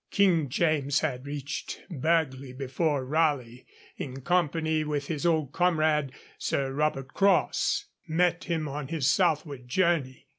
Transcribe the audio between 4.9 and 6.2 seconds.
his old comrade